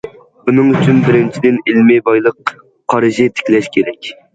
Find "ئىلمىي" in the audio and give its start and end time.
1.67-2.03